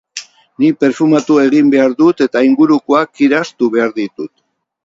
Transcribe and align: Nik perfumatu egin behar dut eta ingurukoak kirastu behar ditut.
Nik 0.63 0.77
perfumatu 0.83 1.37
egin 1.41 1.69
behar 1.75 1.95
dut 2.01 2.25
eta 2.27 2.43
ingurukoak 2.49 3.15
kirastu 3.21 3.73
behar 3.77 3.97
ditut. 4.03 4.35